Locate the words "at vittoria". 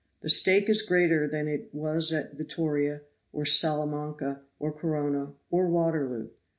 2.11-3.01